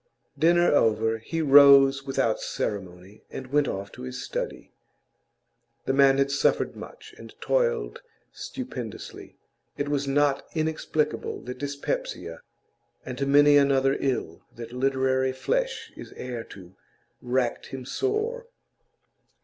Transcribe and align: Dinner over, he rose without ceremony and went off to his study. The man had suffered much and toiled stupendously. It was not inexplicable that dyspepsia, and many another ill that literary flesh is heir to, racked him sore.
Dinner 0.35 0.71
over, 0.73 1.19
he 1.19 1.43
rose 1.43 2.05
without 2.07 2.39
ceremony 2.41 3.21
and 3.29 3.53
went 3.53 3.67
off 3.67 3.91
to 3.91 4.01
his 4.01 4.19
study. 4.19 4.71
The 5.85 5.93
man 5.93 6.17
had 6.17 6.31
suffered 6.31 6.75
much 6.75 7.13
and 7.19 7.39
toiled 7.39 8.01
stupendously. 8.31 9.37
It 9.77 9.89
was 9.89 10.07
not 10.07 10.43
inexplicable 10.55 11.41
that 11.43 11.59
dyspepsia, 11.59 12.41
and 13.05 13.27
many 13.27 13.57
another 13.57 13.95
ill 13.99 14.41
that 14.55 14.73
literary 14.73 15.33
flesh 15.33 15.91
is 15.95 16.13
heir 16.13 16.45
to, 16.45 16.73
racked 17.21 17.67
him 17.67 17.85
sore. 17.85 18.47